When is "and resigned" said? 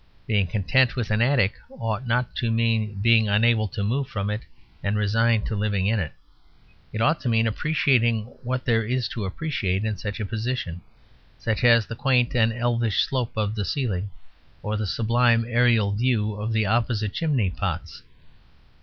4.83-5.45